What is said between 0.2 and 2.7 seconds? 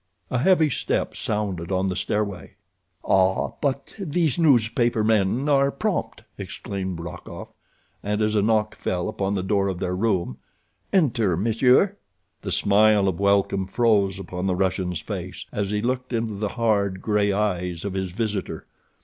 A heavy step sounded on the stairway.